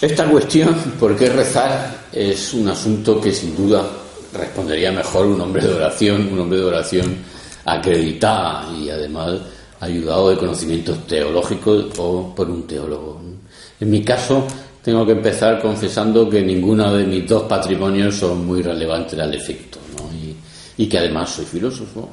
Esta 0.00 0.30
cuestión, 0.30 0.72
¿por 1.00 1.16
qué 1.16 1.28
rezar? 1.28 2.06
Es 2.12 2.54
un 2.54 2.68
asunto 2.68 3.20
que 3.20 3.32
sin 3.32 3.56
duda 3.56 3.84
respondería 4.32 4.92
mejor 4.92 5.26
un 5.26 5.40
hombre 5.40 5.66
de 5.66 5.74
oración, 5.74 6.28
un 6.32 6.38
hombre 6.38 6.60
de 6.60 6.64
oración 6.66 7.16
acreditada 7.64 8.72
y 8.78 8.88
además 8.90 9.40
ayudado 9.80 10.30
de 10.30 10.36
conocimientos 10.36 11.04
teológicos 11.04 11.86
o 11.98 12.32
por 12.32 12.48
un 12.48 12.64
teólogo. 12.64 13.20
En 13.80 13.90
mi 13.90 14.04
caso, 14.04 14.46
tengo 14.84 15.04
que 15.04 15.12
empezar 15.12 15.60
confesando 15.60 16.30
que 16.30 16.42
ninguno 16.42 16.94
de 16.94 17.04
mis 17.04 17.26
dos 17.26 17.42
patrimonios 17.48 18.14
son 18.14 18.46
muy 18.46 18.62
relevantes 18.62 19.18
al 19.18 19.34
efecto, 19.34 19.80
¿no? 19.96 20.08
y, 20.76 20.86
que 20.86 20.98
además 20.98 21.30
soy 21.30 21.44
filósofo. 21.44 22.10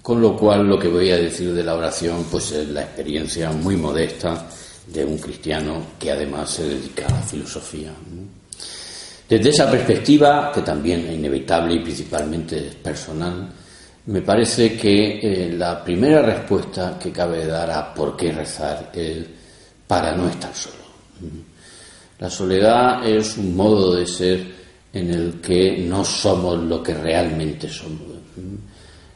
Con 0.00 0.22
lo 0.22 0.36
cual, 0.36 0.64
lo 0.64 0.78
que 0.78 0.86
voy 0.86 1.10
a 1.10 1.16
decir 1.16 1.52
de 1.54 1.64
la 1.64 1.74
oración, 1.74 2.24
pues 2.30 2.52
es 2.52 2.68
la 2.68 2.82
experiencia 2.82 3.50
muy 3.50 3.74
modesta 3.74 4.46
de 4.92 5.04
un 5.04 5.18
cristiano 5.18 5.86
que 5.98 6.10
además 6.10 6.50
se 6.50 6.64
dedica 6.64 7.06
a 7.06 7.12
la 7.12 7.22
filosofía. 7.22 7.92
Desde 9.28 9.50
esa 9.50 9.70
perspectiva, 9.70 10.50
que 10.52 10.62
también 10.62 11.06
es 11.06 11.14
inevitable 11.14 11.74
y 11.74 11.80
principalmente 11.80 12.60
personal, 12.82 13.48
me 14.06 14.22
parece 14.22 14.76
que 14.76 15.20
eh, 15.22 15.52
la 15.52 15.84
primera 15.84 16.22
respuesta 16.22 16.98
que 16.98 17.12
cabe 17.12 17.46
dar 17.46 17.70
a 17.70 17.94
por 17.94 18.16
qué 18.16 18.32
rezar 18.32 18.90
es 18.92 19.24
para 19.86 20.16
no 20.16 20.28
estar 20.28 20.54
solo. 20.54 20.76
La 22.18 22.28
soledad 22.28 23.06
es 23.06 23.36
un 23.36 23.54
modo 23.54 23.94
de 23.94 24.06
ser 24.06 24.46
en 24.92 25.10
el 25.10 25.40
que 25.40 25.78
no 25.78 26.04
somos 26.04 26.58
lo 26.58 26.82
que 26.82 26.94
realmente 26.94 27.68
somos. 27.68 28.00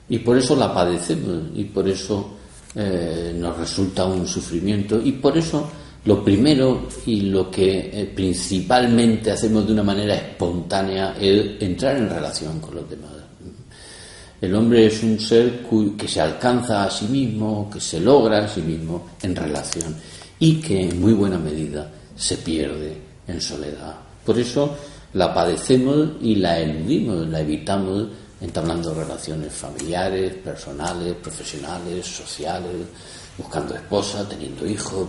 Y 0.09 0.19
por 0.19 0.37
eso 0.39 0.55
la 0.55 0.73
padecemos 0.73 1.51
y 1.55 1.65
por 1.65 1.89
eso 1.89 2.34
eh, 2.75 3.35
nos 3.37 3.57
resulta 3.57 4.05
un 4.05 4.27
sufrimiento 4.27 5.01
y 5.03 5.13
por 5.13 5.39
eso 5.39 5.71
lo 6.05 6.23
primero 6.23 6.89
y 7.07 7.23
lo 7.23 7.51
que 7.51 7.91
eh, 7.93 8.13
principalmente 8.15 9.31
hacemos 9.31 9.67
de 9.67 9.73
una 9.73 9.83
manera 9.83 10.15
espontánea 10.15 11.17
es 11.19 11.63
entrar 11.63 11.97
en 11.97 12.11
relación 12.11 12.61
con 12.61 12.75
los 12.75 12.91
demás. 12.91 13.11
El 14.41 14.55
hombre 14.55 14.87
es 14.87 15.03
un 15.03 15.19
ser 15.19 15.63
que 15.97 16.07
se 16.07 16.21
alcanza 16.21 16.85
a 16.85 16.91
sí 16.91 17.07
mismo, 17.07 17.71
que 17.73 17.81
se 17.81 18.01
logra 18.01 18.45
a 18.45 18.49
sí 18.49 18.61
mismo 18.61 19.07
en 19.23 19.35
relación 19.35 19.97
y 20.39 20.57
que 20.57 20.83
en 20.83 21.01
muy 21.01 21.15
buena 21.15 21.39
medida 21.39 21.91
se 22.15 22.37
pierde 22.37 22.95
en 23.27 23.41
soledad. 23.41 23.95
Por 24.27 24.39
eso 24.39 24.77
la 25.15 25.33
padecemos 25.33 26.11
y 26.21 26.35
la 26.35 26.59
eludimos, 26.59 27.27
la 27.29 27.41
evitamos 27.41 28.09
entablando 28.45 28.95
relaciones 28.95 29.53
familiares, 29.53 30.35
personales, 30.35 31.15
profesionales, 31.15 32.07
sociales, 32.07 32.87
buscando 33.39 33.75
esposa, 33.75 34.29
teniendo 34.29 34.67
hijos, 34.67 35.09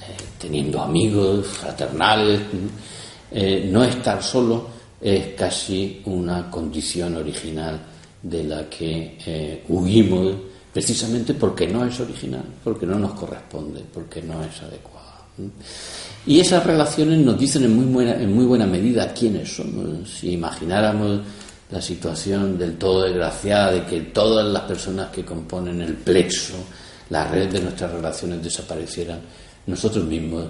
eh, 0.00 0.22
teniendo 0.38 0.82
amigos 0.82 1.46
fraternales. 1.46 2.40
Eh, 3.30 3.68
no 3.72 3.82
estar 3.82 4.22
solo 4.22 4.68
es 5.00 5.34
casi 5.34 6.02
una 6.04 6.50
condición 6.50 7.16
original 7.16 7.80
de 8.22 8.44
la 8.44 8.68
que 8.68 9.18
eh, 9.24 9.64
huimos 9.68 10.34
precisamente 10.72 11.32
porque 11.34 11.66
no 11.66 11.86
es 11.86 11.98
original, 12.00 12.44
porque 12.62 12.84
no 12.86 12.98
nos 12.98 13.14
corresponde, 13.14 13.82
porque 13.92 14.20
no 14.20 14.42
es 14.44 14.60
adecuada. 14.62 14.96
Y 16.26 16.40
esas 16.40 16.64
relaciones 16.64 17.18
nos 17.18 17.38
dicen 17.38 17.64
en 17.64 17.76
muy 17.76 17.86
buena, 17.86 18.14
en 18.14 18.34
muy 18.34 18.44
buena 18.44 18.66
medida 18.66 19.12
quiénes 19.12 19.54
somos. 19.54 20.08
Si 20.18 20.32
imagináramos 20.32 21.20
la 21.70 21.80
situación 21.80 22.56
del 22.58 22.76
todo 22.76 23.02
desgraciada 23.02 23.72
de 23.72 23.84
que 23.84 24.00
todas 24.02 24.46
las 24.46 24.62
personas 24.62 25.10
que 25.10 25.24
componen 25.24 25.80
el 25.80 25.94
plexo, 25.94 26.54
la 27.10 27.28
red 27.28 27.50
de 27.50 27.60
nuestras 27.60 27.90
relaciones 27.90 28.42
desaparecieran, 28.42 29.20
nosotros 29.66 30.04
mismos 30.04 30.46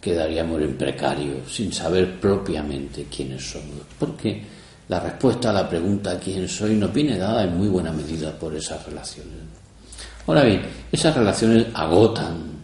quedaríamos 0.00 0.60
en 0.60 0.76
precario, 0.76 1.48
sin 1.48 1.72
saber 1.72 2.20
propiamente 2.20 3.06
quiénes 3.14 3.50
somos. 3.50 3.80
Porque 3.98 4.42
la 4.88 5.00
respuesta 5.00 5.50
a 5.50 5.54
la 5.54 5.68
pregunta 5.68 6.18
quién 6.18 6.48
soy 6.48 6.74
nos 6.74 6.92
viene 6.92 7.18
dada 7.18 7.44
en 7.44 7.56
muy 7.56 7.68
buena 7.68 7.92
medida 7.92 8.32
por 8.32 8.54
esas 8.54 8.84
relaciones. 8.86 9.34
Ahora 10.26 10.44
bien, 10.44 10.62
esas 10.92 11.16
relaciones 11.16 11.66
agotan 11.72 12.58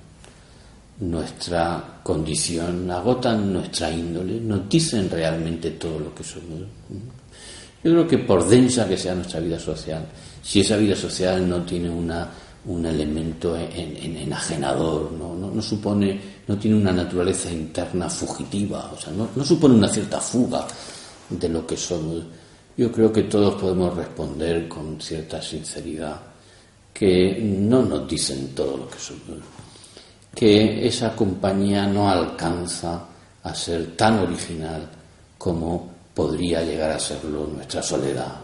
nuestra 1.00 1.93
condición, 2.04 2.88
agotan 2.90 3.52
nuestra 3.52 3.90
índole, 3.90 4.38
nos 4.38 4.68
dicen 4.68 5.10
realmente 5.10 5.72
todo 5.72 5.98
lo 5.98 6.14
que 6.14 6.22
somos. 6.22 6.60
Yo 7.82 7.90
creo 7.90 8.06
que 8.06 8.18
por 8.18 8.46
densa 8.46 8.86
que 8.86 8.96
sea 8.96 9.14
nuestra 9.14 9.40
vida 9.40 9.58
social, 9.58 10.06
si 10.42 10.60
esa 10.60 10.76
vida 10.76 10.94
social 10.94 11.48
no 11.48 11.62
tiene 11.62 11.90
una, 11.90 12.28
un 12.66 12.84
elemento 12.84 13.56
en, 13.56 13.96
en, 13.96 14.16
enajenador, 14.18 15.12
¿no? 15.12 15.34
No, 15.34 15.62
supone, 15.62 16.20
no 16.46 16.58
tiene 16.58 16.76
una 16.76 16.92
naturaleza 16.92 17.50
interna 17.50 18.08
fugitiva, 18.08 18.92
o 18.94 19.00
sea, 19.00 19.12
no 19.12 19.44
supone 19.44 19.74
una 19.74 19.88
cierta 19.88 20.20
fuga 20.20 20.66
de 21.30 21.48
lo 21.48 21.66
que 21.66 21.76
somos, 21.76 22.22
yo 22.76 22.90
creo 22.90 23.12
que 23.12 23.22
todos 23.22 23.54
podemos 23.54 23.94
responder 23.94 24.68
con 24.68 25.00
cierta 25.00 25.40
sinceridad 25.40 26.20
que 26.92 27.40
no 27.40 27.82
nos 27.82 28.08
dicen 28.08 28.54
todo 28.54 28.76
lo 28.76 28.88
que 28.88 28.98
somos, 28.98 29.38
que 30.34 30.86
esa 30.86 31.14
compañía 31.14 31.86
no 31.86 32.10
alcanza 32.10 33.04
a 33.42 33.54
ser 33.54 33.96
tan 33.96 34.18
original 34.18 34.88
como 35.38 35.92
podría 36.14 36.62
llegar 36.62 36.90
a 36.90 36.98
serlo 36.98 37.46
nuestra 37.46 37.82
soledad, 37.82 38.34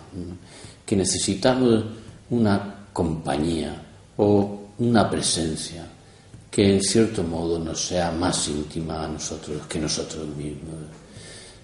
que 0.86 0.96
necesitamos 0.96 1.84
una 2.30 2.86
compañía 2.92 3.74
o 4.16 4.60
una 4.78 5.08
presencia 5.10 5.84
que 6.50 6.74
en 6.74 6.82
cierto 6.82 7.22
modo 7.22 7.58
nos 7.58 7.86
sea 7.86 8.10
más 8.10 8.48
íntima 8.48 9.04
a 9.04 9.08
nosotros 9.08 9.66
que 9.68 9.78
nosotros 9.78 10.26
mismos, 10.36 10.74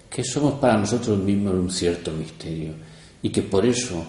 que 0.09 0.23
somos 0.23 0.53
para 0.55 0.77
nosotros 0.77 1.19
mismos 1.19 1.53
un 1.53 1.69
cierto 1.69 2.11
misterio 2.11 2.73
y 3.21 3.29
que 3.29 3.41
por 3.41 3.65
eso 3.65 4.03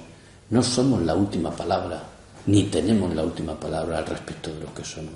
no 0.50 0.62
somos 0.62 1.02
la 1.02 1.14
última 1.14 1.50
palabra, 1.50 2.02
ni 2.46 2.64
tenemos 2.64 3.14
la 3.14 3.24
última 3.24 3.58
palabra 3.58 3.98
al 3.98 4.06
respecto 4.06 4.54
de 4.54 4.60
lo 4.60 4.72
que 4.72 4.84
somos. 4.84 5.12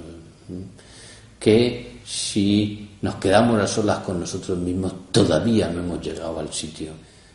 Que 1.43 2.01
si 2.05 2.91
nos 3.01 3.17
quedamos 3.17 3.61
a 3.61 3.67
solas 3.67 3.99
con 3.99 4.21
nosotros 4.21 4.59
mismos, 4.59 5.11
todavía 5.11 5.69
no 5.69 5.81
hemos 5.81 6.01
llegado 6.01 6.39
al 6.39 6.53
sitio 6.53 6.93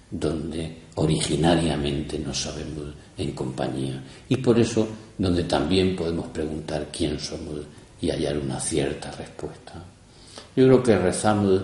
donde 0.10 0.84
originariamente 0.96 2.18
nos 2.20 2.42
sabemos 2.42 2.94
en 3.18 3.32
compañía. 3.32 4.02
Y 4.30 4.38
por 4.38 4.58
eso, 4.58 4.88
donde 5.18 5.44
también 5.44 5.96
podemos 5.96 6.28
preguntar 6.28 6.88
quién 6.92 7.20
somos 7.20 7.60
y 8.00 8.10
hallar 8.10 8.38
una 8.38 8.60
cierta 8.60 9.12
respuesta. 9.12 9.74
Yo 10.56 10.66
creo 10.66 10.84
que 10.84 10.98
rezamos 10.98 11.62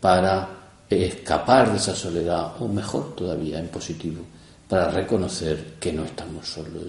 para 0.00 0.48
escapar 0.88 1.70
de 1.70 1.76
esa 1.76 1.94
soledad, 1.94 2.54
o 2.60 2.68
mejor 2.68 3.14
todavía, 3.14 3.58
en 3.58 3.68
positivo, 3.68 4.22
para 4.68 4.90
reconocer 4.90 5.74
que 5.78 5.92
no 5.92 6.04
estamos 6.04 6.48
solos 6.48 6.84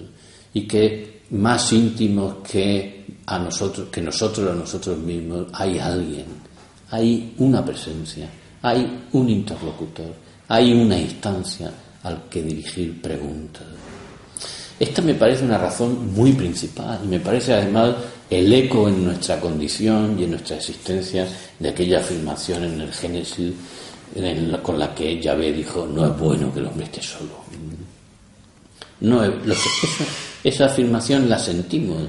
y 0.54 0.62
que 0.62 1.22
más 1.30 1.72
íntimos 1.72 2.36
que 2.48 3.04
a 3.26 3.38
nosotros, 3.38 3.88
que 3.90 4.00
nosotros 4.00 4.50
a 4.50 4.54
nosotros 4.54 4.96
mismos, 4.98 5.48
hay 5.52 5.78
alguien, 5.78 6.26
hay 6.90 7.34
una 7.38 7.64
presencia, 7.64 8.28
hay 8.62 9.06
un 9.12 9.28
interlocutor, 9.28 10.14
hay 10.48 10.72
una 10.72 10.98
instancia 10.98 11.72
al 12.02 12.28
que 12.28 12.42
dirigir 12.42 13.00
preguntas. 13.02 13.64
Esta 14.78 15.02
me 15.02 15.14
parece 15.14 15.44
una 15.44 15.58
razón 15.58 16.12
muy 16.12 16.32
principal 16.32 17.00
y 17.04 17.08
me 17.08 17.20
parece 17.20 17.54
además 17.54 17.94
el 18.28 18.52
eco 18.52 18.88
en 18.88 19.04
nuestra 19.04 19.40
condición 19.40 20.16
y 20.18 20.24
en 20.24 20.32
nuestra 20.32 20.56
existencia 20.56 21.26
de 21.58 21.68
aquella 21.68 22.00
afirmación 22.00 22.64
en 22.64 22.80
el 22.80 22.92
Génesis 22.92 23.52
con 24.62 24.78
la 24.78 24.94
que 24.94 25.20
Yahvé 25.20 25.52
dijo, 25.52 25.86
no 25.86 26.06
es 26.06 26.18
bueno 26.18 26.52
que 26.52 26.60
el 26.60 26.66
hombre 26.66 26.84
esté 26.84 27.02
solo. 27.02 27.44
No, 29.00 29.24
esa, 29.24 30.04
esa 30.44 30.66
afirmación 30.66 31.28
la 31.28 31.38
sentimos 31.38 32.02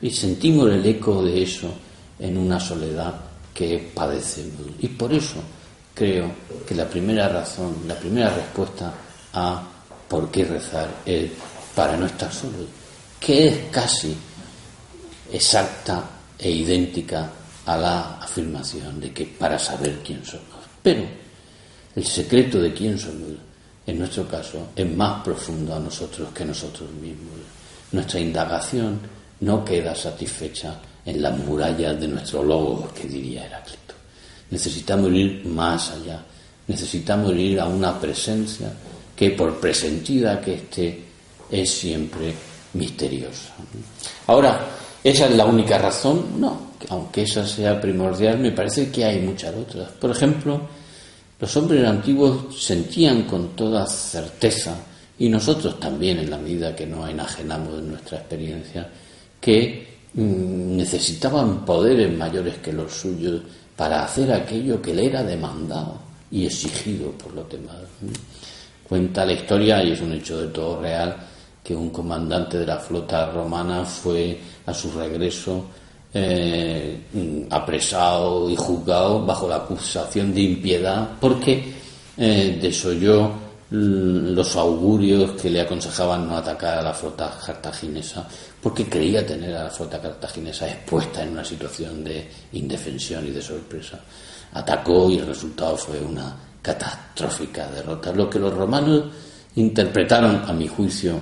y 0.00 0.10
sentimos 0.10 0.70
el 0.70 0.84
eco 0.84 1.22
de 1.22 1.42
eso 1.42 1.72
en 2.18 2.36
una 2.36 2.58
soledad 2.58 3.14
que 3.52 3.92
padecemos. 3.94 4.66
Y 4.80 4.88
por 4.88 5.12
eso 5.12 5.36
creo 5.94 6.30
que 6.66 6.74
la 6.74 6.88
primera 6.88 7.28
razón, 7.28 7.76
la 7.86 7.94
primera 7.94 8.34
respuesta 8.34 8.92
a 9.34 9.62
por 10.08 10.30
qué 10.30 10.44
rezar 10.44 10.88
es 11.06 11.30
para 11.74 11.96
no 11.96 12.06
estar 12.06 12.32
solo, 12.32 12.66
que 13.20 13.48
es 13.48 13.58
casi 13.70 14.16
exacta 15.32 16.04
e 16.38 16.50
idéntica 16.50 17.30
a 17.66 17.76
la 17.76 18.18
afirmación 18.18 19.00
de 19.00 19.12
que 19.12 19.26
para 19.26 19.58
saber 19.58 20.00
quién 20.02 20.24
somos. 20.24 20.64
Pero 20.82 21.24
El 21.94 22.04
secreto 22.04 22.60
de 22.60 22.72
quién 22.72 22.98
somos, 22.98 23.38
en 23.86 23.98
nuestro 23.98 24.26
caso, 24.26 24.70
es 24.74 24.96
más 24.96 25.22
profundo 25.22 25.74
a 25.74 25.78
nosotros 25.78 26.30
que 26.34 26.44
nosotros 26.44 26.90
mismos. 26.90 27.38
Nuestra 27.94 28.18
indagación 28.18 28.98
no 29.40 29.64
queda 29.64 29.94
satisfecha 29.94 30.80
en 31.06 31.22
las 31.22 31.38
murallas 31.38 32.00
de 32.00 32.08
nuestro 32.08 32.42
logo, 32.42 32.90
que 32.92 33.06
diría 33.06 33.46
Heráclito. 33.46 33.94
Necesitamos 34.50 35.12
ir 35.12 35.46
más 35.46 35.92
allá, 35.92 36.20
necesitamos 36.66 37.32
ir 37.34 37.60
a 37.60 37.66
una 37.66 38.00
presencia 38.00 38.72
que 39.14 39.30
por 39.30 39.60
presentida 39.60 40.40
que 40.40 40.54
esté 40.54 41.04
es 41.48 41.70
siempre 41.70 42.34
misteriosa. 42.72 43.54
Ahora, 44.26 44.66
¿esa 45.04 45.26
es 45.26 45.36
la 45.36 45.44
única 45.44 45.78
razón? 45.78 46.40
No, 46.40 46.72
aunque 46.88 47.22
esa 47.22 47.46
sea 47.46 47.80
primordial, 47.80 48.40
me 48.40 48.50
parece 48.50 48.90
que 48.90 49.04
hay 49.04 49.20
muchas 49.20 49.54
otras. 49.54 49.92
Por 49.92 50.10
ejemplo, 50.10 50.60
los 51.38 51.56
hombres 51.56 51.86
antiguos 51.86 52.60
sentían 52.60 53.22
con 53.22 53.50
toda 53.50 53.86
certeza, 53.86 54.74
y 55.18 55.28
nosotros 55.28 55.78
también 55.78 56.18
en 56.18 56.30
la 56.30 56.38
medida 56.38 56.74
que 56.74 56.86
nos 56.86 57.08
enajenamos 57.08 57.76
de 57.76 57.82
nuestra 57.82 58.18
experiencia, 58.18 58.88
que 59.40 59.86
mm, 60.14 60.76
necesitaban 60.76 61.64
poderes 61.64 62.12
mayores 62.16 62.56
que 62.58 62.72
los 62.72 62.92
suyos 62.92 63.42
para 63.76 64.04
hacer 64.04 64.32
aquello 64.32 64.80
que 64.80 64.94
le 64.94 65.06
era 65.06 65.22
demandado 65.22 65.98
y 66.30 66.46
exigido 66.46 67.12
por 67.12 67.34
los 67.34 67.48
demás. 67.48 67.76
Cuenta 68.88 69.24
la 69.24 69.32
historia, 69.32 69.82
y 69.82 69.92
es 69.92 70.00
un 70.00 70.12
hecho 70.12 70.40
de 70.40 70.48
todo 70.48 70.80
real, 70.80 71.16
que 71.62 71.74
un 71.74 71.90
comandante 71.90 72.58
de 72.58 72.66
la 72.66 72.76
flota 72.76 73.30
romana 73.30 73.84
fue 73.84 74.38
a 74.66 74.74
su 74.74 74.92
regreso 74.92 75.64
eh, 76.12 77.46
apresado 77.50 78.48
y 78.48 78.54
juzgado 78.54 79.24
bajo 79.24 79.48
la 79.48 79.56
acusación 79.56 80.32
de 80.32 80.42
impiedad 80.42 81.08
porque 81.18 81.72
eh, 82.16 82.58
desoyó 82.60 83.43
los 83.70 84.56
augurios 84.56 85.32
que 85.40 85.50
le 85.50 85.62
aconsejaban 85.62 86.28
no 86.28 86.36
atacar 86.36 86.78
a 86.78 86.82
la 86.82 86.92
flota 86.92 87.38
cartaginesa 87.44 88.28
porque 88.62 88.88
creía 88.88 89.26
tener 89.26 89.54
a 89.56 89.64
la 89.64 89.70
flota 89.70 90.00
cartaginesa 90.00 90.68
expuesta 90.68 91.22
en 91.22 91.30
una 91.30 91.44
situación 91.44 92.04
de 92.04 92.28
indefensión 92.52 93.26
y 93.26 93.30
de 93.30 93.42
sorpresa. 93.42 94.00
Atacó 94.52 95.10
y 95.10 95.18
el 95.18 95.26
resultado 95.26 95.76
fue 95.76 95.98
una 96.00 96.36
catastrófica 96.62 97.70
derrota. 97.70 98.12
Lo 98.12 98.30
que 98.30 98.38
los 98.38 98.54
romanos 98.54 99.04
interpretaron, 99.56 100.42
a 100.46 100.52
mi 100.52 100.68
juicio, 100.68 101.18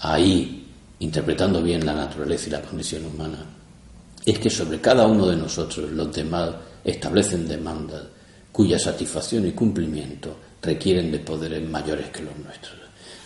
ahí, 0.00 0.66
interpretando 0.98 1.62
bien 1.62 1.84
la 1.86 1.94
naturaleza 1.94 2.48
y 2.48 2.52
la 2.52 2.62
condición 2.62 3.06
humana, 3.06 3.38
es 4.24 4.38
que 4.38 4.50
sobre 4.50 4.80
cada 4.80 5.06
uno 5.06 5.26
de 5.26 5.36
nosotros 5.36 5.90
los 5.90 6.14
demás 6.14 6.50
establecen 6.84 7.46
demandas 7.48 8.02
cuya 8.52 8.78
satisfacción 8.78 9.46
y 9.46 9.52
cumplimiento 9.52 10.36
requieren 10.64 11.12
de 11.12 11.18
poderes 11.18 11.62
mayores 11.68 12.08
que 12.08 12.22
los 12.22 12.36
nuestros. 12.38 12.74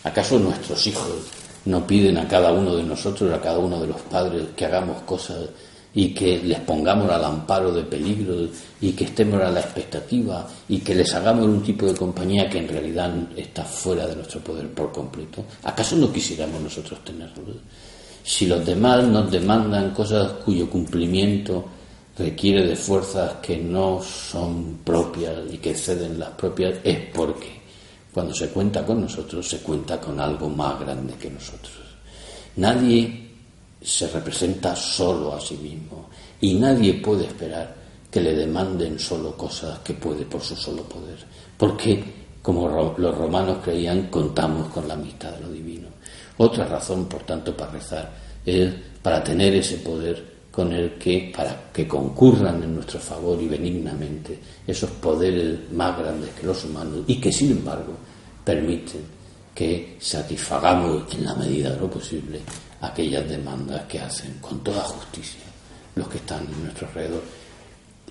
¿Acaso 0.04 0.38
nuestros 0.38 0.86
hijos 0.86 1.16
no 1.64 1.86
piden 1.86 2.18
a 2.18 2.28
cada 2.28 2.52
uno 2.52 2.76
de 2.76 2.82
nosotros, 2.82 3.32
a 3.32 3.40
cada 3.40 3.58
uno 3.58 3.80
de 3.80 3.88
los 3.88 4.00
padres, 4.02 4.44
que 4.56 4.64
hagamos 4.64 5.02
cosas 5.02 5.48
y 5.94 6.14
que 6.14 6.38
les 6.38 6.60
pongamos 6.60 7.10
al 7.10 7.24
amparo 7.24 7.72
de 7.72 7.82
peligros 7.82 8.50
y 8.80 8.92
que 8.92 9.04
estemos 9.04 9.42
a 9.42 9.50
la 9.50 9.60
expectativa 9.60 10.46
y 10.68 10.78
que 10.78 10.94
les 10.94 11.12
hagamos 11.14 11.46
un 11.46 11.62
tipo 11.62 11.86
de 11.86 11.94
compañía 11.94 12.48
que 12.48 12.58
en 12.58 12.68
realidad 12.68 13.12
está 13.36 13.64
fuera 13.64 14.06
de 14.06 14.16
nuestro 14.16 14.40
poder 14.40 14.68
por 14.68 14.92
completo? 14.92 15.44
¿Acaso 15.64 15.96
no 15.96 16.12
quisiéramos 16.12 16.60
nosotros 16.60 17.04
tenerlo? 17.04 17.44
Si 18.22 18.46
los 18.46 18.64
demás 18.64 19.04
nos 19.04 19.30
demandan 19.30 19.90
cosas 19.90 20.32
cuyo 20.44 20.68
cumplimiento 20.68 21.64
requiere 22.18 22.66
de 22.66 22.76
fuerzas 22.76 23.34
que 23.34 23.56
no 23.56 24.02
son 24.02 24.80
propias 24.84 25.36
y 25.50 25.58
que 25.58 25.70
exceden 25.70 26.18
las 26.18 26.30
propias, 26.30 26.74
es 26.82 26.98
porque 27.14 27.60
cuando 28.12 28.34
se 28.34 28.48
cuenta 28.48 28.84
con 28.84 29.00
nosotros 29.00 29.48
se 29.48 29.58
cuenta 29.58 30.00
con 30.00 30.18
algo 30.18 30.48
más 30.48 30.80
grande 30.80 31.14
que 31.14 31.30
nosotros. 31.30 31.76
Nadie 32.56 33.28
se 33.80 34.08
representa 34.08 34.74
solo 34.74 35.34
a 35.34 35.40
sí 35.40 35.56
mismo 35.56 36.08
y 36.40 36.54
nadie 36.54 36.94
puede 36.94 37.26
esperar 37.26 37.74
que 38.10 38.20
le 38.20 38.34
demanden 38.34 38.98
solo 38.98 39.36
cosas 39.36 39.78
que 39.80 39.94
puede 39.94 40.24
por 40.24 40.42
su 40.42 40.56
solo 40.56 40.82
poder, 40.82 41.18
porque 41.56 42.02
como 42.42 42.94
los 42.96 43.16
romanos 43.16 43.58
creían 43.62 44.08
contamos 44.08 44.68
con 44.68 44.88
la 44.88 44.94
amistad 44.94 45.32
de 45.34 45.42
lo 45.42 45.52
divino. 45.52 45.88
Otra 46.38 46.64
razón, 46.66 47.06
por 47.06 47.22
tanto, 47.24 47.56
para 47.56 47.72
rezar 47.72 48.10
es 48.44 48.72
para 49.02 49.22
tener 49.22 49.54
ese 49.54 49.76
poder 49.78 50.37
con 50.58 50.72
el 50.72 50.94
que, 50.94 51.32
para 51.32 51.70
que 51.72 51.86
concurran 51.86 52.60
en 52.64 52.74
nuestro 52.74 52.98
favor 52.98 53.40
y 53.40 53.46
benignamente 53.46 54.36
esos 54.66 54.90
poderes 54.90 55.70
más 55.70 55.96
grandes 55.96 56.30
que 56.30 56.44
los 56.44 56.64
humanos 56.64 57.02
y 57.06 57.20
que, 57.20 57.30
sin 57.30 57.52
embargo, 57.52 57.92
permiten 58.44 59.02
que 59.54 59.96
satisfagamos 60.00 61.14
en 61.14 61.26
la 61.26 61.36
medida 61.36 61.70
de 61.70 61.78
lo 61.78 61.88
posible 61.88 62.40
aquellas 62.80 63.28
demandas 63.28 63.84
que 63.84 64.00
hacen 64.00 64.38
con 64.40 64.58
toda 64.64 64.82
justicia 64.82 65.42
los 65.94 66.08
que 66.08 66.16
están 66.18 66.44
en 66.52 66.64
nuestro 66.64 66.88
alrededor. 66.88 67.22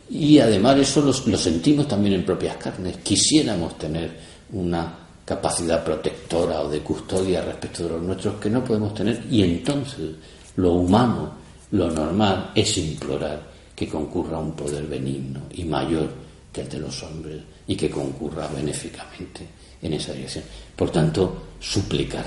Y 0.09 0.39
además 0.39 0.77
eso 0.77 1.01
lo, 1.01 1.11
sentimos 1.11 1.85
también 1.85 2.13
en 2.15 2.25
propias 2.25 2.55
carnes. 2.55 2.95
Quisiéramos 3.03 3.77
tener 3.77 4.09
una 4.53 4.99
capacidad 5.25 5.83
protectora 5.83 6.61
o 6.61 6.69
de 6.69 6.79
custodia 6.79 7.41
respecto 7.41 7.83
de 7.83 7.89
los 7.89 8.03
nuestros 8.03 8.35
que 8.35 8.49
no 8.49 8.63
podemos 8.63 8.93
tener 8.93 9.25
y 9.29 9.43
entonces 9.43 10.11
lo 10.55 10.75
humano, 10.75 11.46
lo 11.71 11.91
normal 11.91 12.51
es 12.55 12.77
implorar 12.77 13.41
que 13.75 13.87
concurra 13.87 14.39
un 14.39 14.53
poder 14.53 14.87
benigno 14.87 15.41
y 15.51 15.63
mayor 15.63 16.09
que 16.51 16.61
el 16.61 16.69
de 16.69 16.79
los 16.79 17.03
hombres 17.03 17.41
y 17.67 17.75
que 17.75 17.89
concurra 17.89 18.47
benéficamente 18.47 19.47
en 19.81 19.93
esa 19.93 20.13
dirección. 20.13 20.43
Por 20.75 20.89
tanto, 20.89 21.43
suplicar 21.59 22.25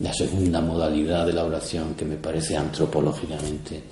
la 0.00 0.12
segunda 0.12 0.60
modalidad 0.60 1.26
de 1.26 1.32
la 1.32 1.44
oración 1.44 1.94
que 1.94 2.04
me 2.04 2.16
parece 2.16 2.56
antropológicamente 2.56 3.82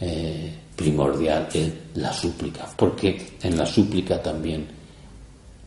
eh, 0.00 0.52
primordial 0.74 1.48
es 1.52 1.70
la 1.94 2.12
súplica, 2.12 2.68
porque 2.76 3.36
en 3.42 3.56
la 3.56 3.66
súplica 3.66 4.22
también 4.22 4.66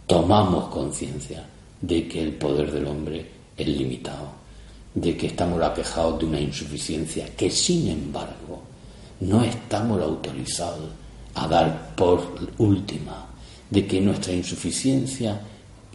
tomamos 0.06 0.70
conciencia 0.70 1.46
de 1.82 2.08
que 2.08 2.22
el 2.22 2.34
poder 2.34 2.72
del 2.72 2.88
hombre 2.88 3.26
es 3.58 3.68
limitado, 3.68 4.30
de 4.96 5.16
que 5.16 5.28
estamos 5.28 5.62
aquejados 5.62 6.20
de 6.20 6.26
una 6.26 6.40
insuficiencia 6.40 7.36
que 7.36 7.52
sin 7.52 7.90
embargo 7.90 8.64
no 9.20 9.44
estamos 9.44 10.02
autorizados 10.02 10.90
a 11.36 11.48
dar 11.48 11.96
por 11.96 12.22
última, 12.58 13.28
de 13.70 13.86
que 13.86 14.00
nuestra 14.00 14.34
insuficiencia 14.34 15.40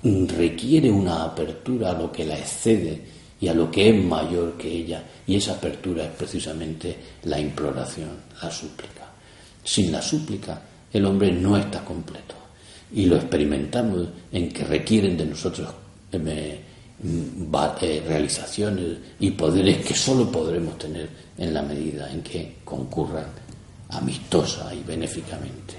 requiere 0.02 0.90
una 0.90 1.24
apertura 1.24 1.90
a 1.90 1.94
lo 1.94 2.12
que 2.12 2.26
la 2.26 2.38
excede 2.38 3.02
y 3.40 3.48
a 3.48 3.54
lo 3.54 3.70
que 3.70 3.88
es 3.88 4.04
mayor 4.04 4.56
que 4.58 4.70
ella. 4.70 5.02
Y 5.26 5.36
esa 5.36 5.52
apertura 5.52 6.04
es 6.04 6.10
precisamente 6.10 6.96
la 7.24 7.40
imploración, 7.40 8.10
la 8.42 8.50
súplica. 8.50 9.08
Sin 9.64 9.90
la 9.90 10.02
súplica 10.02 10.62
el 10.92 11.04
hombre 11.06 11.32
no 11.32 11.56
está 11.56 11.84
completo. 11.84 12.34
Y 12.92 13.06
lo 13.06 13.16
experimentamos 13.16 14.08
en 14.32 14.48
que 14.48 14.64
requieren 14.64 15.16
de 15.16 15.26
nosotros 15.26 15.68
eh, 16.12 16.60
realizaciones 18.06 18.98
y 19.18 19.30
poderes 19.30 19.84
que 19.84 19.94
solo 19.94 20.30
podremos 20.30 20.78
tener 20.78 21.08
en 21.38 21.54
la 21.54 21.62
medida 21.62 22.10
en 22.10 22.22
que 22.22 22.56
concurran 22.64 23.26
amistosa 23.88 24.74
y 24.74 24.82
benéficamente 24.82 25.74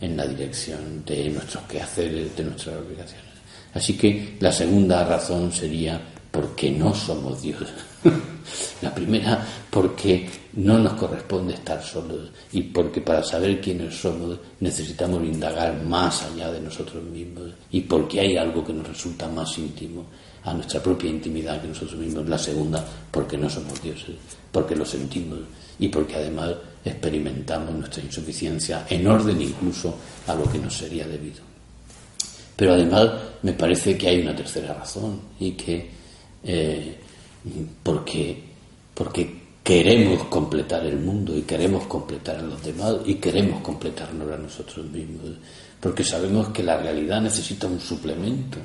en 0.00 0.16
la 0.16 0.26
dirección 0.26 1.04
de 1.04 1.30
nuestros 1.30 1.64
quehaceres, 1.64 2.36
de 2.36 2.44
nuestras 2.44 2.76
obligaciones. 2.76 3.26
Así 3.74 3.96
que 3.96 4.36
la 4.40 4.52
segunda 4.52 5.04
razón 5.04 5.52
sería 5.52 6.00
porque 6.30 6.70
no 6.70 6.94
somos 6.94 7.42
Dios. 7.42 7.62
La 8.82 8.94
primera, 8.94 9.44
porque 9.70 10.28
no 10.54 10.78
nos 10.78 10.94
corresponde 10.94 11.54
estar 11.54 11.82
solos 11.82 12.30
y 12.52 12.62
porque 12.62 13.00
para 13.00 13.22
saber 13.22 13.60
quiénes 13.60 13.94
somos 13.94 14.38
necesitamos 14.60 15.22
indagar 15.22 15.82
más 15.84 16.22
allá 16.22 16.50
de 16.52 16.60
nosotros 16.60 17.02
mismos 17.04 17.52
y 17.70 17.82
porque 17.82 18.20
hay 18.20 18.36
algo 18.36 18.64
que 18.64 18.72
nos 18.72 18.88
resulta 18.88 19.28
más 19.28 19.58
íntimo 19.58 20.06
a 20.48 20.54
nuestra 20.54 20.82
propia 20.82 21.10
intimidad 21.10 21.60
que 21.60 21.68
nosotros 21.68 22.00
mismos. 22.00 22.28
La 22.28 22.38
segunda, 22.38 22.84
porque 23.10 23.36
no 23.36 23.48
somos 23.50 23.80
dioses, 23.82 24.16
porque 24.50 24.74
lo 24.74 24.84
sentimos 24.84 25.40
y 25.78 25.88
porque 25.88 26.16
además 26.16 26.54
experimentamos 26.84 27.74
nuestra 27.74 28.02
insuficiencia 28.02 28.86
en 28.88 29.06
orden 29.06 29.40
incluso 29.40 29.94
a 30.26 30.34
lo 30.34 30.50
que 30.50 30.58
nos 30.58 30.76
sería 30.76 31.06
debido. 31.06 31.42
Pero 32.56 32.72
además 32.72 33.10
me 33.42 33.52
parece 33.52 33.96
que 33.96 34.08
hay 34.08 34.20
una 34.20 34.34
tercera 34.34 34.74
razón 34.74 35.20
y 35.38 35.52
que 35.52 35.90
eh, 36.42 36.98
porque, 37.82 38.42
porque 38.94 39.38
queremos 39.62 40.24
completar 40.24 40.84
el 40.86 40.98
mundo 40.98 41.36
y 41.36 41.42
queremos 41.42 41.86
completar 41.86 42.36
a 42.36 42.42
los 42.42 42.62
demás 42.62 42.96
y 43.04 43.14
queremos 43.16 43.60
completarnos 43.60 44.32
a 44.32 44.38
nosotros 44.38 44.86
mismos, 44.86 45.36
porque 45.80 46.02
sabemos 46.02 46.48
que 46.48 46.62
la 46.62 46.78
realidad 46.78 47.20
necesita 47.20 47.66
un 47.66 47.80
suplemento, 47.80 48.58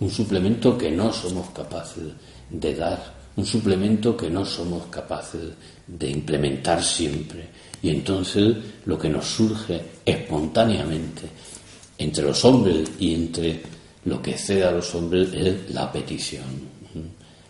un 0.00 0.10
suplemento 0.10 0.76
que 0.76 0.90
no 0.90 1.12
somos 1.12 1.50
capaces 1.50 2.04
de 2.50 2.74
dar, 2.74 3.14
un 3.36 3.46
suplemento 3.46 4.16
que 4.16 4.30
no 4.30 4.44
somos 4.44 4.86
capaces 4.86 5.52
de 5.86 6.10
implementar 6.10 6.82
siempre. 6.82 7.48
Y 7.82 7.90
entonces 7.90 8.56
lo 8.84 8.98
que 8.98 9.08
nos 9.08 9.26
surge 9.26 9.80
espontáneamente 10.04 11.28
entre 11.98 12.24
los 12.24 12.44
hombres 12.44 12.90
y 12.98 13.14
entre 13.14 13.62
lo 14.04 14.22
que 14.22 14.36
cede 14.36 14.64
a 14.64 14.70
los 14.70 14.94
hombres 14.94 15.32
es 15.32 15.70
la 15.70 15.90
petición, 15.90 16.44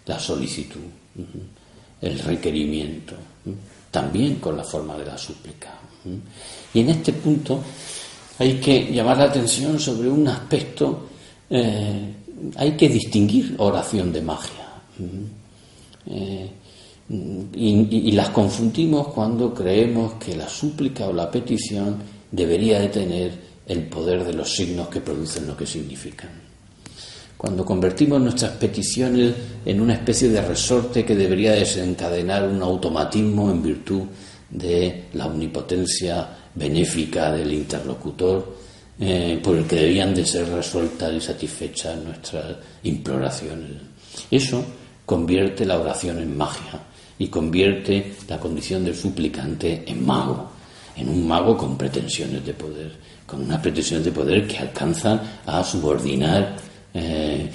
la 0.07 0.19
solicitud, 0.19 0.81
el 2.01 2.19
requerimiento, 2.19 3.15
también 3.91 4.37
con 4.37 4.57
la 4.57 4.65
forma 4.65 4.97
de 4.97 5.07
la 5.07 5.19
súplica. 5.19 5.79
Y 6.75 6.81
en 6.81 6.91
este 6.91 7.13
punto 7.13 7.63
hay 8.39 8.55
que 8.55 8.93
llamar 8.93 9.19
la 9.19 9.25
atención 9.25 9.79
sobre 9.79 10.09
un 10.09 10.27
aspecto, 10.29 11.09
eh, 11.49 12.15
hay 12.57 12.73
que 12.73 12.89
distinguir 12.89 13.55
oración 13.59 14.13
de 14.13 14.23
magia. 14.23 14.67
Eh, 16.07 16.51
y, 17.09 18.13
las 18.13 18.31
confundimos 18.31 19.09
cuando 19.09 19.55
creemos 19.55 20.15
que 20.15 20.35
la 20.37 20.49
súplica 20.49 21.07
o 21.07 21.13
la 21.13 21.31
petición 21.31 21.97
debería 22.31 22.81
de 22.81 22.89
tener 22.89 23.33
el 23.67 23.85
poder 23.85 24.25
de 24.25 24.33
los 24.33 24.55
signos 24.55 24.89
que 24.89 25.01
producen 25.01 25.47
lo 25.47 25.57
que 25.57 25.67
significan. 25.67 26.31
Cuando 27.37 27.65
convertimos 27.65 28.21
nuestras 28.21 28.53
peticiones 28.53 29.35
en 29.65 29.81
una 29.81 29.95
especie 29.95 30.29
de 30.31 30.41
resorte 30.41 31.05
que 31.05 31.15
debería 31.15 31.53
desencadenar 31.53 32.49
un 32.49 32.63
automatismo 32.63 33.51
en 33.51 33.63
virtud 33.63 34.03
de 34.51 35.05
la 35.13 35.27
omnipotencia 35.27 36.29
benéfica 36.55 37.33
del 37.33 37.53
interlocutor, 37.53 38.66
eh, 38.99 39.39
por 39.43 39.57
el 39.57 39.67
que 39.67 39.77
debían 39.77 40.15
de 40.15 40.25
ser 40.25 40.49
resueltas 40.49 41.13
y 41.13 41.21
satisfechas 41.21 41.99
nuestras 42.03 42.57
imploraciones. 42.83 43.73
Eso 44.31 44.65
convierte 45.05 45.67
la 45.67 45.79
oración 45.79 46.19
en 46.19 46.37
magia 46.37 46.81
y 47.19 47.29
convierte 47.29 48.15
la 48.29 48.39
condición 48.39 48.85
del 48.85 48.95
suplicante 48.95 49.85
en 49.87 50.05
mago, 50.05 50.51
en 50.97 51.09
un 51.09 51.29
mago 51.29 51.57
con 51.57 51.77
pretensiones 51.77 52.45
de 52.45 52.55
poder, 52.55 52.93
con 53.27 53.43
unas 53.43 53.61
pretensiones 53.61 54.05
de 54.05 54.13
poder 54.13 54.47
que 54.47 54.59
alcanzan 54.59 55.21
a 55.45 55.63
subordinar 55.63 56.57
eh, 56.95 57.51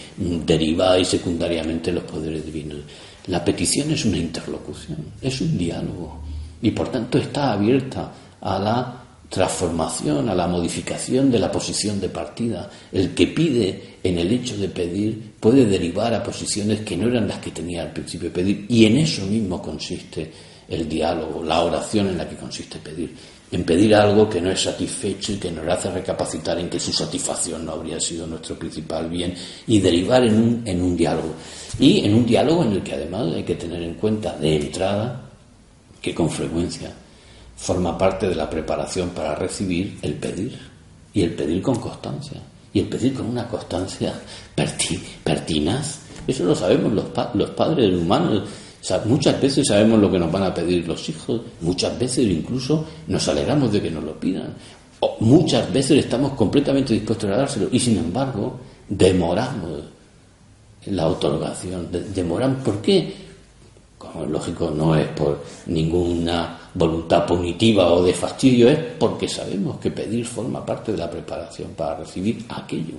derivada 0.45 0.99
y 0.99 1.05
secundariamente 1.05 1.91
los 1.91 2.03
poderes 2.03 2.45
divinos. 2.45 2.79
La 3.27 3.43
petición 3.43 3.91
es 3.91 4.05
una 4.05 4.17
interlocución, 4.17 4.97
es 5.21 5.41
un 5.41 5.57
diálogo 5.57 6.21
y 6.61 6.71
por 6.71 6.89
tanto 6.89 7.17
está 7.17 7.53
abierta 7.53 8.11
a 8.39 8.59
la 8.59 9.01
transformación, 9.31 10.27
a 10.27 10.35
la 10.35 10.45
modificación 10.45 11.31
de 11.31 11.39
la 11.39 11.49
posición 11.49 12.01
de 12.01 12.09
partida. 12.09 12.69
El 12.91 13.13
que 13.13 13.27
pide 13.27 13.97
en 14.03 14.19
el 14.19 14.29
hecho 14.29 14.57
de 14.57 14.67
pedir 14.67 15.35
puede 15.39 15.65
derivar 15.65 16.13
a 16.13 16.21
posiciones 16.21 16.81
que 16.81 16.97
no 16.97 17.07
eran 17.07 17.29
las 17.29 17.39
que 17.39 17.51
tenía 17.51 17.83
al 17.83 17.93
principio 17.93 18.27
de 18.27 18.35
pedir 18.35 18.65
y 18.67 18.85
en 18.85 18.97
eso 18.97 19.25
mismo 19.25 19.61
consiste 19.61 20.29
el 20.67 20.87
diálogo, 20.87 21.41
la 21.45 21.61
oración 21.61 22.09
en 22.09 22.17
la 22.17 22.27
que 22.27 22.35
consiste 22.35 22.77
pedir. 22.79 23.15
En 23.53 23.63
pedir 23.63 23.95
algo 23.95 24.29
que 24.29 24.41
no 24.41 24.51
es 24.51 24.61
satisfecho 24.61 25.31
y 25.31 25.37
que 25.37 25.51
nos 25.51 25.65
hace 25.67 25.89
recapacitar 25.91 26.59
en 26.59 26.69
que 26.69 26.79
su 26.79 26.91
satisfacción 26.91 27.65
no 27.65 27.73
habría 27.73 28.01
sido 28.01 28.27
nuestro 28.27 28.59
principal 28.59 29.09
bien 29.09 29.33
y 29.67 29.79
derivar 29.79 30.25
en 30.25 30.35
un, 30.35 30.61
en 30.65 30.81
un 30.81 30.97
diálogo. 30.97 31.33
Y 31.79 32.03
en 32.05 32.15
un 32.15 32.25
diálogo 32.25 32.63
en 32.63 32.73
el 32.73 32.83
que 32.83 32.95
además 32.95 33.33
hay 33.33 33.43
que 33.43 33.55
tener 33.55 33.81
en 33.81 33.93
cuenta 33.93 34.37
de 34.37 34.57
entrada 34.57 35.29
que 36.01 36.13
con 36.13 36.29
frecuencia 36.29 36.93
forma 37.61 37.95
parte 37.95 38.27
de 38.27 38.33
la 38.33 38.49
preparación 38.49 39.09
para 39.09 39.35
recibir 39.35 39.99
el 40.01 40.15
pedir 40.15 40.57
y 41.13 41.21
el 41.21 41.35
pedir 41.35 41.61
con 41.61 41.75
constancia 41.75 42.41
y 42.73 42.79
el 42.79 42.87
pedir 42.87 43.13
con 43.13 43.27
una 43.27 43.47
constancia 43.47 44.13
pertinaz. 45.23 45.99
Eso 46.25 46.43
lo 46.43 46.55
sabemos 46.55 46.91
los, 46.91 47.05
los 47.35 47.49
padres 47.51 47.93
humanos. 47.93 48.49
muchas 49.05 49.39
veces 49.39 49.67
sabemos 49.67 49.99
lo 49.99 50.11
que 50.11 50.17
nos 50.17 50.31
van 50.31 50.43
a 50.43 50.53
pedir 50.53 50.87
los 50.87 51.07
hijos, 51.09 51.41
muchas 51.61 51.99
veces 51.99 52.25
incluso 52.25 52.83
nos 53.07 53.27
alegramos 53.27 53.71
de 53.71 53.81
que 53.81 53.91
nos 53.91 54.03
lo 54.03 54.19
pidan. 54.19 54.55
O 55.01 55.17
muchas 55.19 55.71
veces 55.71 55.99
estamos 55.99 56.31
completamente 56.31 56.93
dispuestos 56.93 57.29
a 57.29 57.37
dárselo 57.37 57.67
y 57.71 57.79
sin 57.79 57.97
embargo 57.97 58.59
demoramos 58.89 59.81
la 60.87 61.07
otorgación. 61.07 61.89
Demoramos. 61.91 62.63
¿Por 62.63 62.81
qué? 62.81 63.13
Como 63.99 64.23
es 64.23 64.29
lógico, 64.31 64.71
no 64.71 64.95
es 64.95 65.07
por 65.09 65.43
ninguna 65.67 66.60
voluntad 66.73 67.25
punitiva 67.25 67.91
o 67.91 68.03
de 68.03 68.13
fastidio, 68.13 68.69
es 68.69 68.79
porque 68.97 69.27
sabemos 69.27 69.79
que 69.79 69.91
pedir 69.91 70.25
forma 70.25 70.65
parte 70.65 70.91
de 70.91 70.97
la 70.97 71.09
preparación 71.09 71.71
para 71.71 71.97
recibir 71.97 72.45
aquello. 72.49 72.95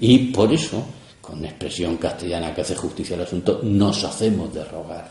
Y 0.00 0.18
por 0.32 0.52
eso, 0.52 0.84
con 1.20 1.44
expresión 1.44 1.96
castellana 1.96 2.54
que 2.54 2.62
hace 2.62 2.74
justicia 2.74 3.16
al 3.16 3.22
asunto, 3.22 3.60
nos 3.62 4.02
hacemos 4.04 4.52
de 4.52 4.64
rogar. 4.64 5.10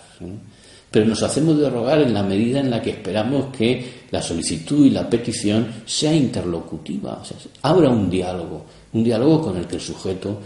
Pero 0.92 1.06
nos 1.06 1.24
hacemos 1.24 1.58
de 1.58 1.70
rogar 1.70 2.02
en 2.02 2.14
la 2.14 2.22
medida 2.22 2.60
en 2.60 2.70
la 2.70 2.82
que 2.82 2.90
esperamos 2.90 3.56
que 3.56 4.02
la 4.12 4.22
solicitud 4.22 4.86
y 4.86 4.90
la 4.90 5.10
petición 5.10 5.84
sea 5.86 6.14
interlocutiva, 6.14 7.20
o 7.22 7.24
sea, 7.24 7.38
abra 7.62 7.90
un 7.90 8.10
diálogo, 8.10 8.66
un 8.92 9.04
diálogo 9.04 9.42
con 9.42 9.58
el 9.58 9.68
que 9.68 9.78
el 9.78 9.82
sujeto 9.82 10.38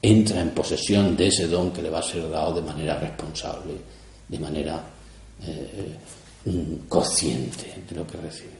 entra 0.00 0.40
en 0.40 0.50
posesión 0.50 1.16
de 1.16 1.26
ese 1.26 1.48
don 1.48 1.72
que 1.72 1.82
le 1.82 1.90
va 1.90 1.98
a 1.98 2.02
ser 2.02 2.30
dado 2.30 2.54
de 2.54 2.62
manera 2.62 2.96
responsable, 3.00 3.74
de 4.28 4.38
manera 4.38 4.80
eh, 5.44 5.96
consciente 6.88 7.82
de 7.88 7.96
lo 7.96 8.06
que 8.06 8.18
recibe. 8.18 8.58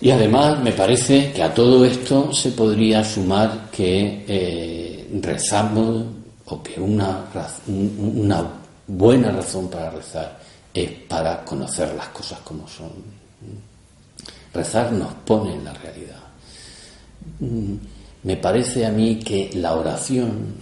Y 0.00 0.10
además 0.10 0.60
me 0.60 0.72
parece 0.72 1.32
que 1.32 1.42
a 1.42 1.54
todo 1.54 1.84
esto 1.84 2.32
se 2.32 2.50
podría 2.50 3.04
sumar 3.04 3.70
que 3.70 4.24
eh, 4.26 5.08
rezamos 5.22 6.04
o 6.46 6.60
que 6.60 6.80
una, 6.80 7.26
una 7.96 8.44
buena 8.88 9.30
razón 9.30 9.70
para 9.70 9.90
rezar 9.90 10.40
es 10.74 10.90
para 11.08 11.44
conocer 11.44 11.94
las 11.94 12.08
cosas 12.08 12.40
como 12.40 12.66
son. 12.66 12.90
Rezar 14.52 14.90
nos 14.92 15.12
pone 15.24 15.54
en 15.54 15.64
la 15.64 15.72
realidad. 15.72 16.20
Me 18.24 18.36
parece 18.36 18.84
a 18.84 18.90
mí 18.90 19.20
que 19.20 19.50
la 19.54 19.74
oración 19.74 20.56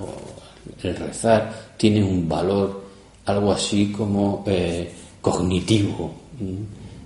o, 0.00 0.86
el 0.86 0.96
rezar 0.96 1.52
tiene 1.76 2.02
un 2.02 2.28
valor 2.28 2.84
algo 3.26 3.52
así 3.52 3.90
como 3.90 4.44
eh, 4.46 4.92
cognitivo. 5.24 6.12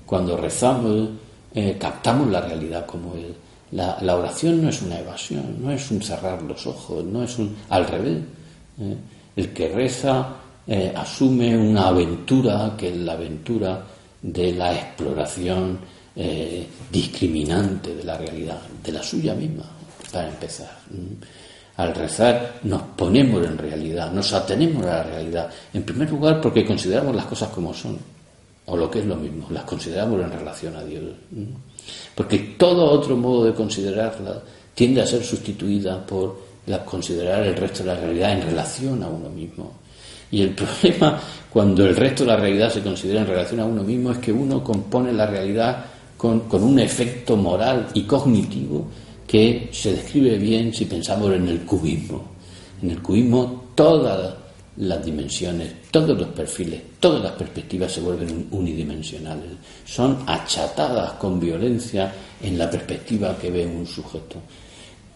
Cuando 0.05 0.37
rezamos, 0.37 1.09
eh, 1.55 1.77
captamos 1.79 2.29
la 2.29 2.41
realidad 2.41 2.85
como 2.85 3.15
es. 3.15 3.27
La, 3.71 4.17
oración 4.17 4.61
no 4.61 4.71
es 4.71 4.83
una 4.83 4.99
evasión, 4.99 5.63
no 5.63 5.71
es 5.71 5.89
un 5.93 6.03
cerrar 6.03 6.43
los 6.43 6.67
ojos, 6.67 7.05
no 7.05 7.23
es 7.23 7.39
un. 7.39 7.55
al 7.69 7.87
revés. 7.87 8.19
¿eh? 8.81 8.97
El 9.37 9.53
que 9.53 9.69
reza 9.69 10.35
eh, 10.67 10.93
asume 10.97 11.57
una 11.57 11.89
aventura 11.89 12.75
que 12.77 12.89
es 12.89 12.97
la 12.97 13.13
aventura 13.13 13.87
de 14.21 14.53
la 14.53 14.75
exploración 14.75 15.97
discriminante 16.91 17.95
de 17.95 18.03
la 18.03 18.19
realidad, 18.19 18.59
de 18.83 18.91
la 18.91 19.01
suya 19.01 19.35
misma, 19.35 19.63
para 20.11 20.29
empezar. 20.29 20.77
Al 21.79 21.95
rezar 21.95 22.59
nos 22.65 22.83
ponemos 22.97 23.47
en 23.47 23.57
realidad, 23.57 24.11
nos 24.11 24.33
atenemos 24.33 24.85
a 24.85 24.97
la 24.97 25.03
realidad. 25.05 25.49
En 25.73 25.85
primer 25.85 26.11
lugar 26.11 26.41
porque 26.41 26.67
consideramos 26.67 27.15
las 27.15 27.27
cosas 27.27 27.51
como 27.51 27.73
son, 27.73 27.97
o 28.67 28.77
lo 28.77 28.91
que 28.91 28.99
es 28.99 29.07
lo 29.07 29.15
mismo, 29.15 29.47
las 29.51 29.63
consideramos 29.63 30.21
en 30.21 30.33
relación 30.33 30.75
a 30.75 30.83
Dios. 30.83 31.05
Porque 32.17 32.57
todo 32.59 32.85
otro 32.91 33.17
modo 33.17 33.45
de 33.45 33.55
considerarla 33.55 34.43
tiende 34.75 35.03
a 35.03 35.07
ser 35.07 35.23
sustituida 35.23 36.05
por 36.05 36.41
la, 36.67 36.85
considerar 36.85 37.45
el 37.45 37.55
resto 37.55 37.85
de 37.85 37.95
la 37.95 38.01
realidad 38.01 38.33
en 38.33 38.43
relación 38.43 39.01
a 39.05 39.09
uno 39.09 39.31
mismo. 39.31 39.75
Y 40.33 40.43
el 40.43 40.51
problema 40.57 41.21
cuando 41.49 41.87
el 41.87 41.95
resto 41.95 42.25
de 42.25 42.31
la 42.31 42.37
realidad 42.37 42.73
se 42.73 42.83
considera 42.83 43.21
en 43.21 43.29
relación 43.29 43.61
a 43.61 43.65
uno 43.65 43.85
mismo 43.85 44.11
es 44.11 44.19
que 44.19 44.33
uno 44.33 44.65
compone 44.65 45.13
la 45.13 45.27
realidad 45.27 45.85
con, 46.17 46.41
con 46.41 46.65
un 46.65 46.81
efecto 46.81 47.37
moral 47.37 47.87
y 47.95 48.03
cognitivo 48.03 48.89
que 49.29 49.69
se 49.71 49.93
describe 49.93 50.39
bien 50.39 50.73
si 50.73 50.87
pensamos 50.87 51.31
en 51.35 51.47
el 51.47 51.61
cubismo. 51.61 52.25
En 52.83 52.91
el 52.91 53.03
cubismo 53.03 53.67
todas 53.75 54.35
las 54.79 55.05
dimensiones, 55.05 55.91
todos 55.91 56.17
los 56.19 56.29
perfiles, 56.29 56.81
todas 56.99 57.23
las 57.23 57.33
perspectivas 57.33 57.93
se 57.93 58.01
vuelven 58.01 58.49
unidimensionales. 58.51 59.51
Son 59.85 60.25
achatadas 60.27 61.13
con 61.13 61.39
violencia 61.39 62.11
en 62.41 62.57
la 62.57 62.71
perspectiva 62.71 63.37
que 63.37 63.51
ve 63.51 63.67
un 63.67 63.87
sujeto. 63.87 64.37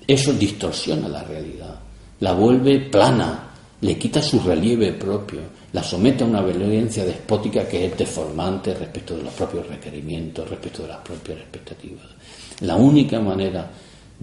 Eso 0.07 0.33
distorsiona 0.35 1.09
la 1.09 1.25
realidad, 1.25 1.81
la 2.21 2.35
vuelve 2.35 2.81
plana, 2.81 3.49
le 3.81 3.97
quita 3.97 4.21
su 4.21 4.40
relieve 4.40 4.92
propio, 4.92 5.40
la 5.73 5.83
somete 5.83 6.25
a 6.25 6.26
una 6.26 6.42
violencia 6.42 7.04
despótica 7.04 7.66
que 7.66 7.87
es 7.87 7.97
deformante 7.97 8.75
respecto 8.75 9.16
de 9.16 9.23
los 9.23 9.33
propios 9.33 9.66
requerimientos, 9.69 10.50
respecto 10.50 10.83
de 10.83 10.88
las 10.88 10.99
propias 10.99 11.38
expectativas. 11.38 12.07
La 12.61 12.76
única 12.76 13.21
manera 13.21 13.71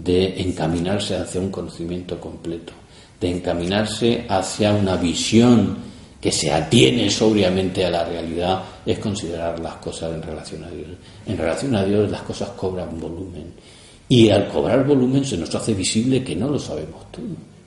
de 0.03 0.41
encaminarse 0.41 1.17
hacia 1.17 1.41
un 1.41 1.51
conocimiento 1.51 2.19
completo, 2.19 2.73
de 3.19 3.31
encaminarse 3.31 4.25
hacia 4.29 4.73
una 4.73 4.95
visión 4.95 5.77
que 6.21 6.31
se 6.31 6.51
atiene 6.51 7.09
sobriamente 7.09 7.85
a 7.85 7.89
la 7.89 8.05
realidad, 8.05 8.63
es 8.85 8.99
considerar 8.99 9.59
las 9.59 9.75
cosas 9.75 10.13
en 10.13 10.21
relación 10.21 10.63
a 10.63 10.69
Dios. 10.69 10.87
En 11.25 11.37
relación 11.37 11.75
a 11.75 11.83
Dios 11.83 12.09
las 12.09 12.21
cosas 12.21 12.49
cobran 12.49 12.99
volumen. 12.99 13.53
Y 14.07 14.29
al 14.29 14.47
cobrar 14.47 14.85
volumen 14.85 15.23
se 15.23 15.37
nos 15.37 15.53
hace 15.53 15.73
visible 15.73 16.23
que 16.23 16.35
no 16.35 16.49
lo 16.49 16.59
sabemos 16.59 17.11
todo, 17.11 17.25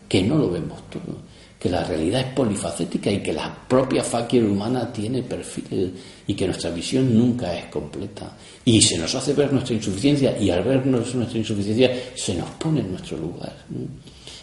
que 0.09 0.23
no 0.23 0.37
lo 0.37 0.51
vemos 0.51 0.79
todo, 0.91 1.17
que 1.63 1.71
la 1.71 1.85
realidad 1.85 2.23
es 2.23 2.33
polifacética 2.35 3.09
y 3.09 3.23
que 3.23 3.33
la 3.33 3.55
propia 3.69 4.03
fakir 4.03 4.43
humana 4.43 4.93
tiene 4.93 5.23
perfiles 5.23 5.91
y 6.27 6.35
que 6.35 6.47
nuestra 6.47 6.71
visión 6.73 7.17
nunca 7.17 7.57
es 7.57 7.67
completa. 7.67 8.37
Y 8.65 8.83
se 8.83 8.99
nos 8.99 9.15
hace 9.15 9.33
ver 9.33 9.53
nuestra 9.53 9.77
insuficiencia 9.77 10.37
y 10.37 10.51
al 10.51 10.65
vernos 10.65 11.15
nuestra 11.15 11.39
insuficiencia 11.39 11.93
se 12.17 12.35
nos 12.35 12.51
pone 12.51 12.81
en 12.81 12.91
nuestro 12.91 13.17
lugar. 13.17 13.55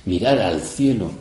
Mirar 0.06 0.40
al 0.40 0.62
cielo 0.62 1.12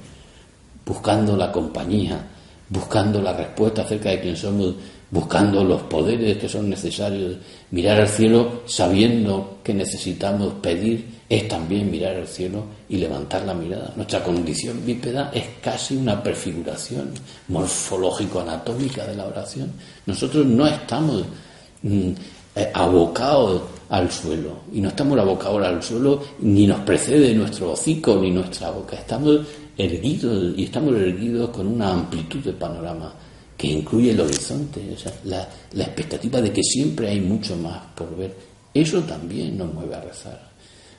buscando 0.87 1.37
la 1.37 1.51
compañía, 1.51 2.25
buscando 2.69 3.21
la 3.21 3.33
respuesta 3.33 3.83
acerca 3.83 4.11
de 4.11 4.21
quién 4.21 4.37
somos, 4.37 4.77
buscando 5.11 5.65
los 5.65 5.83
poderes 5.83 6.37
que 6.37 6.49
son 6.49 6.71
necesarios, 6.71 7.39
mirar 7.73 8.03
al 8.03 8.09
cielo 8.09 8.63
sabiendo 8.67 9.59
que 9.65 9.75
necesitamos 9.75 10.55
pedir, 10.63 11.18
es 11.29 11.47
también 11.47 11.91
mirar 11.91 12.17
al 12.17 12.27
cielo 12.27 12.65
y 12.89 12.97
levantar 12.97 13.45
la 13.45 13.53
mirada. 13.53 13.93
Nuestra 13.97 14.23
condición 14.23 14.85
bípeda 14.85 15.31
es 15.35 15.45
casi 15.61 15.97
una 15.97 16.23
prefiguración 16.23 17.11
morfológico-anatómica 17.49 19.07
de 19.07 19.15
la 19.15 19.27
oración. 19.27 19.73
Nosotros 20.07 20.47
no 20.47 20.67
estamos 20.67 21.25
mm, 21.83 22.11
eh, 22.57 22.71
abocados 22.73 23.63
al 23.91 24.11
suelo 24.11 24.61
y 24.73 24.81
no 24.81 24.89
estamos 24.89 25.19
abocados 25.19 25.63
al 25.67 25.83
suelo 25.83 26.23
ni 26.41 26.67
nos 26.67 26.81
precede 26.81 27.35
nuestro 27.35 27.73
hocico 27.73 28.17
ni 28.17 28.31
nuestra 28.31 28.71
boca. 28.71 28.97
Estamos 28.97 29.41
erguidos 29.77 30.55
y 30.57 30.65
estamos 30.65 30.95
erguidos 30.97 31.51
con 31.51 31.67
una 31.67 31.91
amplitud 31.93 32.41
de 32.41 32.53
panorama 32.55 33.13
que 33.55 33.67
incluye 33.67 34.13
el 34.13 34.21
horizonte, 34.21 34.81
la, 35.25 35.47
la 35.73 35.85
expectativa 35.85 36.41
de 36.41 36.53
que 36.53 36.63
siempre 36.63 37.09
hay 37.09 37.21
mucho 37.21 37.55
más 37.57 37.83
por 37.95 38.17
ver. 38.17 38.35
Eso 38.73 39.01
también 39.03 39.59
nos 39.59 39.75
mueve 39.75 39.95
a 39.95 40.01
rezar. 40.01 40.49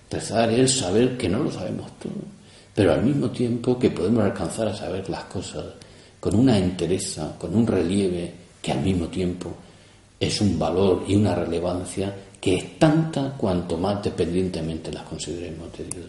Rezar 0.10 0.52
es 0.52 0.80
saber 0.80 1.18
que 1.18 1.30
no 1.30 1.44
lo 1.44 1.52
sabemos 1.52 1.92
todo, 2.00 2.14
pero 2.74 2.94
al 2.94 3.04
mismo 3.04 3.30
tiempo 3.30 3.78
que 3.78 3.92
podemos 3.92 4.24
alcanzar 4.24 4.68
a 4.68 4.76
saber 4.76 5.08
las 5.10 5.26
cosas 5.26 5.66
con 6.20 6.36
una 6.36 6.58
entereza, 6.58 7.36
con 7.38 7.56
un 7.56 7.68
relieve 7.68 8.34
que 8.62 8.72
al 8.72 8.82
mismo 8.82 9.08
tiempo 9.08 9.54
es 10.20 10.42
un 10.42 10.58
valor 10.58 11.06
y 11.08 11.16
una 11.16 11.36
relevancia 11.36 12.14
que 12.42 12.56
es 12.56 12.80
tanta 12.80 13.34
cuanto 13.38 13.78
más 13.78 14.04
dependientemente 14.04 14.92
las 14.92 15.04
consideremos 15.04 15.72
de 15.78 15.84
Dios. 15.86 16.06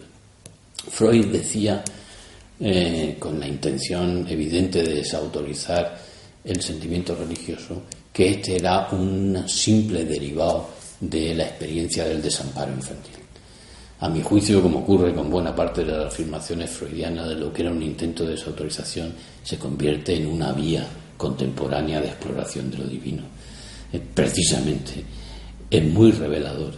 Freud 0.89 1.27
decía, 1.27 1.83
eh, 2.59 3.15
con 3.19 3.39
la 3.39 3.47
intención 3.47 4.25
evidente 4.27 4.83
de 4.83 4.95
desautorizar 4.95 5.97
el 6.43 6.61
sentimiento 6.61 7.15
religioso, 7.15 7.83
que 8.11 8.31
este 8.31 8.57
era 8.57 8.87
un 8.91 9.43
simple 9.47 10.05
derivado 10.05 10.69
de 10.99 11.35
la 11.35 11.45
experiencia 11.45 12.05
del 12.05 12.21
desamparo 12.21 12.73
infantil. 12.73 13.20
A 14.01 14.09
mi 14.09 14.21
juicio, 14.21 14.61
como 14.61 14.79
ocurre 14.79 15.13
con 15.13 15.29
buena 15.29 15.55
parte 15.55 15.85
de 15.85 15.91
las 15.91 16.07
afirmaciones 16.07 16.71
freudianas 16.71 17.29
de 17.29 17.35
lo 17.35 17.53
que 17.53 17.61
era 17.61 17.71
un 17.71 17.83
intento 17.83 18.25
de 18.25 18.31
desautorización, 18.31 19.13
se 19.43 19.59
convierte 19.59 20.15
en 20.15 20.25
una 20.25 20.51
vía 20.51 20.87
contemporánea 21.15 22.01
de 22.01 22.07
exploración 22.07 22.71
de 22.71 22.77
lo 22.79 22.85
divino. 22.85 23.21
Eh, 23.93 24.01
precisamente, 24.13 25.03
es 25.69 25.83
muy 25.83 26.11
revelador 26.11 26.73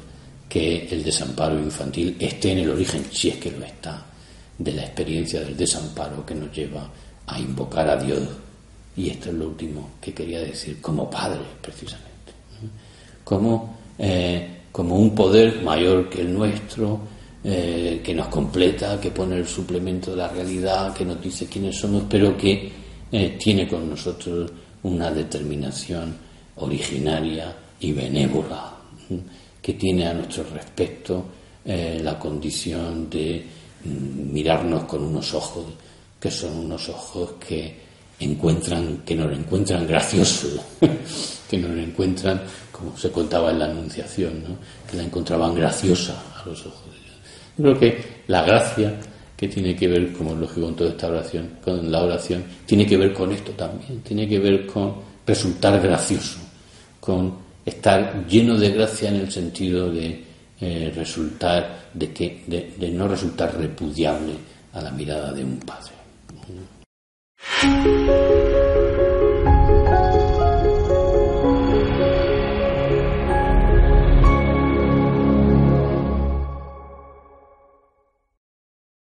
que 0.50 0.86
el 0.88 1.02
desamparo 1.02 1.58
infantil 1.58 2.18
esté 2.20 2.52
en 2.52 2.60
el 2.60 2.70
origen, 2.72 3.06
si 3.10 3.30
es 3.30 3.38
que 3.38 3.52
lo 3.52 3.64
está, 3.64 4.06
de 4.58 4.74
la 4.74 4.84
experiencia 4.84 5.40
del 5.40 5.56
desamparo 5.56 6.26
que 6.26 6.36
nos 6.36 6.52
lleva 6.52 6.90
a 7.26 7.40
invocar 7.40 7.90
a 7.90 7.96
Dios 8.04 8.20
y 8.96 9.10
esto 9.10 9.30
es 9.30 9.36
lo 9.36 9.48
último 9.48 9.92
que 10.00 10.14
quería 10.14 10.42
decir, 10.42 10.80
como 10.82 11.10
padre, 11.10 11.42
precisamente. 11.62 12.10
Como, 13.24 13.78
eh, 13.98 14.64
como 14.72 14.98
un 14.98 15.16
poder 15.16 15.64
mayor 15.64 16.10
que 16.10 16.22
el 16.22 16.34
nuestro, 16.34 17.13
eh, 17.44 18.02
que 18.04 18.14
nos 18.14 18.28
completa, 18.28 19.00
que 19.00 19.12
pone 19.12 19.38
el 19.38 19.48
suplemento 19.48 20.12
de 20.12 20.18
la 20.18 20.30
realidad, 20.30 20.94
que 20.94 21.06
nos 21.06 21.22
dice 21.22 21.48
quiénes 21.48 21.78
somos, 21.78 22.04
pero 22.10 22.38
que 22.38 22.72
eh, 23.12 23.38
tiene 23.40 23.68
con 23.68 23.90
nosotros 23.90 24.52
una 24.84 25.12
determinación 25.12 26.16
originaria 26.56 27.56
y 27.80 27.92
benévola, 27.92 28.74
que 29.62 29.74
tiene 29.74 30.08
a 30.08 30.14
nuestro 30.14 30.44
respecto 30.54 31.26
la 31.66 32.20
condición 32.20 33.10
de 33.10 33.46
mm, 33.86 34.34
mirarnos 34.34 34.84
con 34.84 35.02
unos 35.02 35.34
ojos 35.34 35.66
que 36.24 36.32
son 36.32 36.58
unos 36.58 36.88
ojos 36.88 37.32
que 37.46 37.76
encuentran, 38.18 39.00
que 39.06 39.14
nos 39.14 39.30
encuentran 39.38 39.86
gracioso, 39.86 40.48
que 41.50 41.58
nos 41.58 41.78
encuentran, 41.78 42.42
como 42.72 42.98
se 42.98 43.12
contaba 43.12 43.52
en 43.52 43.60
la 43.60 43.66
Anunciación, 43.66 44.42
que 44.90 44.96
la 44.96 45.04
encontraban 45.04 45.54
graciosa 45.54 46.24
a 46.42 46.48
los 46.48 46.66
ojos. 46.66 46.93
Yo 47.58 47.64
creo 47.64 47.80
que 47.80 48.04
la 48.28 48.44
gracia 48.44 49.00
que 49.36 49.48
tiene 49.48 49.76
que 49.76 49.88
ver, 49.88 50.14
como 50.14 50.34
es 50.34 50.40
lógico 50.40 50.68
en 50.70 50.76
toda 50.76 50.90
esta 50.92 51.08
oración, 51.08 51.50
con 51.64 51.92
la 51.92 52.04
oración, 52.04 52.44
tiene 52.66 52.86
que 52.86 52.98
ver 52.98 53.14
con 53.14 53.32
esto 53.32 53.52
también, 53.52 54.02
tiene 54.02 54.28
que 54.28 54.40
ver 54.40 54.66
con 54.66 54.96
resultar 55.26 55.82
gracioso, 55.82 56.40
con 57.00 57.36
estar 57.66 58.26
lleno 58.28 58.58
de 58.58 58.72
gracia 58.72 59.10
en 59.10 59.16
el 59.16 59.32
sentido 59.32 59.92
de 59.92 60.24
eh, 60.62 60.94
resultar, 60.96 61.90
de, 61.94 62.12
que, 62.14 62.44
de 62.48 62.90
no 62.90 63.08
resultar 63.08 63.58
repudiable 63.58 64.34
a 64.74 64.82
la 64.82 64.92
mirada 64.92 65.32
de 65.34 65.44
un 65.44 65.60
padre. 65.60 65.92